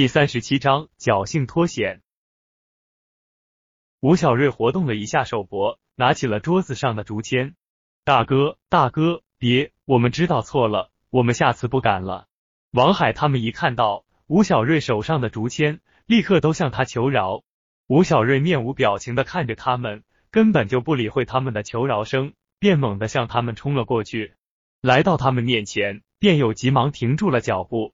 [0.00, 2.00] 第三十七章侥幸脱险。
[4.00, 7.54] 吴小瑞活动了一下手脖，拿起了桌子上的竹签。
[8.02, 12.28] 大哥，大哥，别，我们知道错了，我们下次不敢了。
[12.70, 17.42] 王海他们一看到吴小瑞手上的竹签，立刻都向他求饶。
[17.86, 24.32] 吴小瑞面无表情的看着他们，根本就不理会他们的求饶声，便猛地向他们冲了过去。
[24.80, 27.92] 来到他们面前，便友急忙停住了脚步。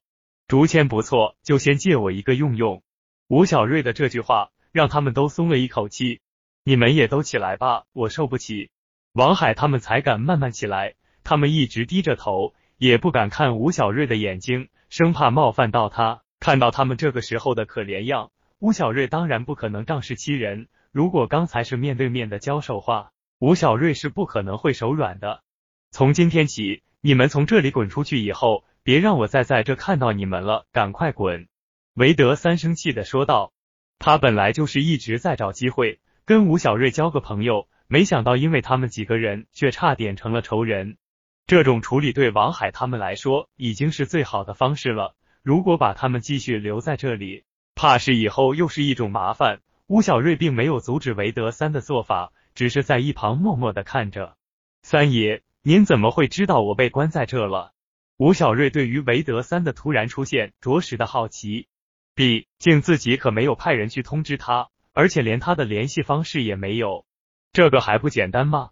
[0.48, 2.84] 竹签不错，就先借我一个用用。
[3.26, 6.20] 吴小瑞的这句话让他们都松了一口气。
[6.62, 8.70] 你们也都起来吧，我受不起。
[9.12, 16.22] 王海他们才敢慢慢起来，他们一直低着头，也不敢看吴小瑞的眼睛，生怕冒犯到他。
[16.38, 20.68] 看到他们这个时候的可怜样，吴小瑞当然不可能仗势欺人。
[20.92, 25.42] 如果刚才是面对面的交手话，吴小瑞是不可能会手软的。
[25.90, 28.62] 从今天起，你们从这里滚出去以后。
[28.86, 31.48] 别让我再在这看到你们了，赶快滚！
[31.94, 33.52] 韦德三生气的说道。
[33.98, 40.98] 他本来就是一直在找机会跟吴小瑞交个朋友，没想到因为他们几个人，却差点成了仇人。
[41.48, 45.16] 这种处理对王海他们来说已经是最好的方式了。
[45.42, 47.42] 如果把他们继续留在这里，
[47.74, 49.62] 怕是以后又是一种麻烦。
[49.88, 54.36] 吴小瑞并没有阻止韦德三的做法，只是在一旁默默的看着。
[54.82, 57.72] 三爷，您怎么会知道我被关在这了？
[58.18, 61.68] 吴小瑞对于韦德三的突然出现着实的好奇，
[62.14, 67.04] 毕竟自己可没有派人去通知他，而且连他的联系方式也没有，
[67.52, 68.70] 这个还不简单吗？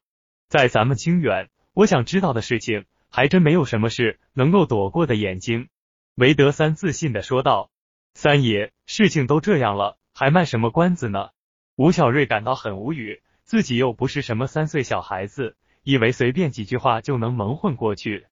[0.49, 5.69] 在咱们清远，我想知道的事情还真没有什么事能够躲过的眼睛。
[6.15, 7.71] 韦德三自信的说道
[8.15, 11.29] ：“三爷，事情都这样了，还卖什么关子呢？”
[11.77, 18.27] 吴小瑞感到很无语，自己又不是什么三岁小孩子，以为随便几句话就能蒙混过去。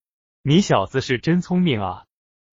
[0.44, 2.04] 你小子是真聪明啊！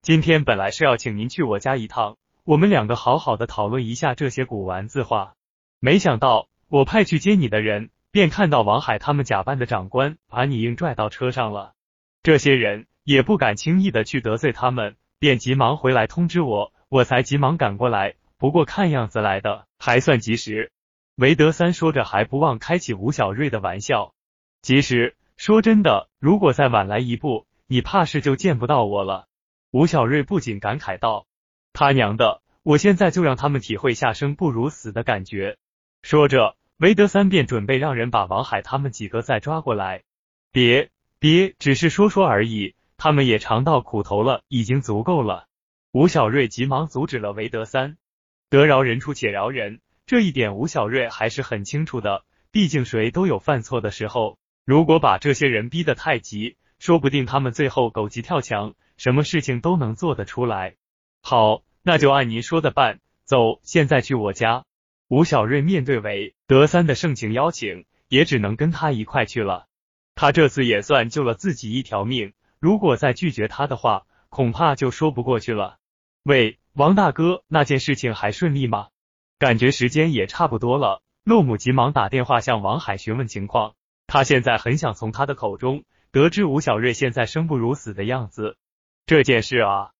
[0.04, 5.34] 今天本来是要请您去我家一趟，我们两个好好的讨论一下这些古玩字画。
[5.80, 11.74] 没想到我派去接你的人，便看到王海他们假扮的长官把你硬拽到车上了。
[12.22, 18.14] 这些人也不敢轻易的去得罪他们，便急忙回来通知我，我才急忙赶过来。
[18.38, 20.72] 不过看样子来的还算及时。
[21.16, 24.14] 韦德三说着，还不忘开起吴小瑞的玩笑。
[24.62, 29.28] 其实说真的，如果再晚来一步，你怕是就见不到我了。
[29.70, 31.28] 吴小瑞不仅感慨道
[31.72, 35.58] ：“他娘的，我现在就让他们体会下生不如死的感觉。”
[36.02, 40.02] 说着，韦德三便准备让人把王海他们几个再抓过来。
[40.52, 45.46] 别别，只是说说而已，他们也尝到苦头了，已经足够了。
[45.92, 47.98] 吴小瑞急忙阻止了韦德三。
[48.50, 52.26] 得饶人处且饶人，这一点吴小瑞还是很清楚的。
[52.50, 56.58] 毕竟谁都有犯错的时候，如果把这些人逼得太急。
[56.80, 60.76] 说不定他们最后狗急跳墙，什么事情都能做得出来。
[61.22, 63.00] 好，那就按您说的办。
[63.26, 64.64] 走，现在去我家。
[65.08, 69.68] 吴小瑞面对韦德三的盛情邀请，也只能跟他一块去了。
[70.16, 75.78] 他这次也算救了自己一条命，如果再拒绝他的话，恐怕就说不过去了。
[76.24, 78.88] 喂，王大哥，那件事情还顺利吗？
[79.38, 81.02] 感觉时间也差不多了。
[81.24, 83.76] 洛姆急忙打电话向王海询问情况，
[84.08, 85.84] 他现在很想从他的口中。
[86.12, 88.58] 得知吴小瑞现在生不如死的样子，
[89.06, 89.92] 这件事啊，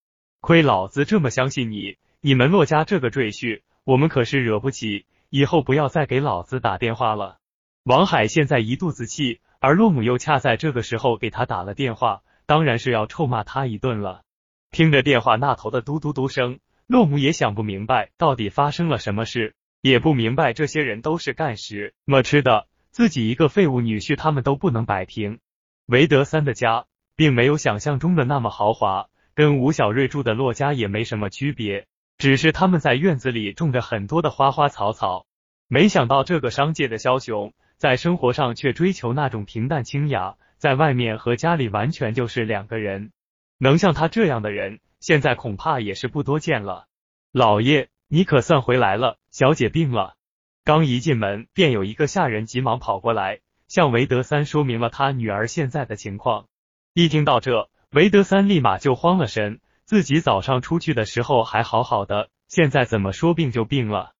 [0.42, 1.98] 亏老子这么相信你！
[2.20, 7.38] 你们骆家这个赘婿，我们可是惹不起，以后不要再给老子打电话了。
[7.84, 14.24] 王海现在一肚子气，而洛母又恰在这个时候给他打了电话，当然是要臭骂他一顿了。
[14.72, 25.40] 听着电话那头的嘟嘟嘟声，洛母也想不明白到底发生了什么事，也不明白这些人都是干什么吃的，自己一个废物女婿，他们都不能摆平。
[25.90, 26.86] 韦德三的家
[27.16, 31.88] 并没有想象中的那么豪华，跟吴小瑞住的洛家也没什么区别，
[32.20, 35.26] 只是他们在院子里种着很多的花花草草。
[35.68, 43.12] 没想到这个商界的枭雄，在生活上却追求那种平淡清雅，在外面和家里完全就是两个人。
[43.58, 46.86] 能像他这样的人，现在恐怕也是不多见了。
[47.32, 50.14] 老爷，你可算回来了，小姐病了。
[50.64, 53.40] 刚一进门，便有一个下人急忙跑过来。
[53.70, 56.48] 向韦德三说明了他女儿现在的情况。
[56.94, 59.62] 一听到这，韦德三立马就慌了神。
[59.86, 64.12] 自己早上出去的时候还好好的，现在怎么说病就病了？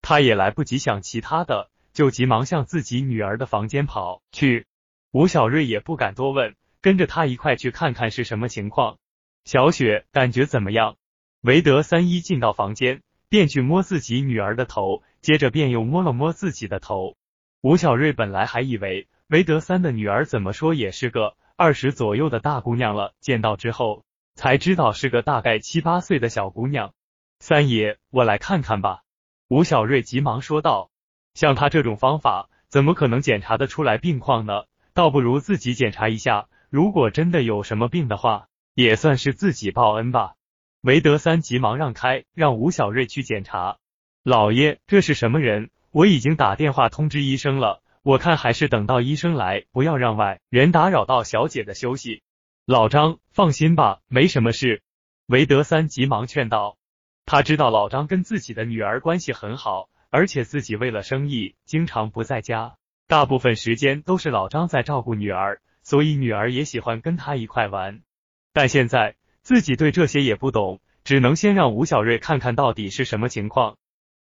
[0.00, 4.66] 他也来不及想其他的，就急忙向自己女儿的房间跑去。
[5.10, 8.96] 吴小瑞也不敢多问，跟着他一块去看看是什么情况。
[9.44, 10.96] 小雪感觉怎么样？
[11.42, 17.17] 韦德三一进到房间，便去摸自己女儿的头，接着便又摸了摸自己的头。
[17.60, 24.04] 吴小瑞本来还以为韦德三的女儿怎么说也是个二十左右的大姑娘了，见到之后
[24.36, 26.94] 才知道是个大概七八岁的小姑娘。
[27.40, 29.02] 三爷，我来看看吧。
[29.48, 30.90] 吴小瑞急忙说道。
[31.34, 34.64] 像他这种方法，怎么可能检查得出来病况呢？
[34.94, 36.48] 倒不如自己检查一下。
[36.70, 40.34] 如果真的有什么病的话，也算是自己报恩吧。
[40.80, 43.78] 韦德三急忙让开，让吴小瑞去检查。
[44.22, 45.70] 老爷，这是什么人？
[45.98, 52.22] 我已经打电话通知医生了，我看还是等到医生来，不要让外人打扰到小姐的休息。
[52.66, 54.80] 老张，放心吧，没什么事。
[55.26, 56.78] 韦德三急忙劝道。
[57.26, 62.76] 他知道老张跟自己的女儿关系很好，而且自己为了生意经常不在家，
[63.08, 68.02] 大部分时间都是老张在照顾女儿，所以女儿也喜欢跟他一块玩。
[68.52, 73.77] 但现在自己对这些也不懂，只能先让吴小瑞看看到底是什么情况，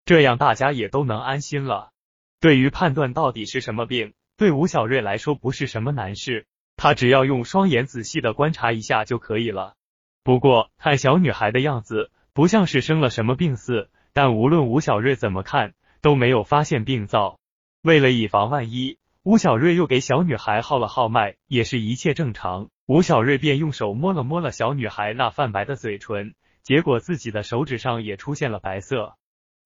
[0.07, 1.91] 这样大家也都能安心了。
[2.39, 9.75] 对于判断到底是什么病，对吴小瑞来说不是什么难事，他只要用双眼仔细的观察一下就可以了。
[10.23, 12.09] 不过看小女孩的样子。
[12.37, 17.39] 不像是生了什么病似，但无论吴小瑞怎么看，都没有发现病灶。
[17.81, 22.69] 为了以防万一，吴小瑞又给小女孩号了号脉，也是一切正常。
[22.85, 29.15] 吴小瑞便用手摸了摸了小女孩那泛白的嘴唇，结果自己的手指上也出现了白色。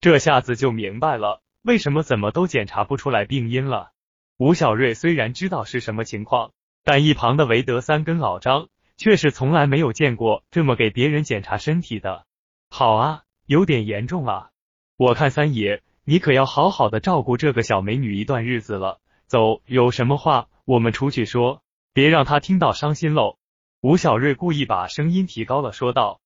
[0.02, 3.92] 这下子就明白了，为什么怎么都检查不出来病因了。
[4.36, 6.50] 吴小瑞虽然知道是什么情况，
[6.82, 8.66] 但一旁的韦德三跟老张
[8.96, 12.26] 却是从来没有见过这么给别人检查身体的。
[12.68, 14.50] 好啊，有点严重啊！
[14.96, 18.98] 我看三爷，你可要好好的照顾这个小美女一段日子了。
[19.28, 21.62] 走，有什么话我们出去说，
[21.92, 23.36] 别让她听到伤心喽。
[23.80, 26.20] 吴小瑞故意把声音提高了，说道。